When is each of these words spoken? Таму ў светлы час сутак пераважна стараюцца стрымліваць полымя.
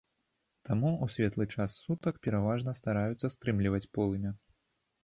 Таму 0.69 0.87
ў 0.91 1.05
светлы 1.17 1.45
час 1.57 1.75
сутак 1.83 2.15
пераважна 2.25 2.77
стараюцца 2.81 3.33
стрымліваць 3.37 3.85
полымя. 3.97 4.39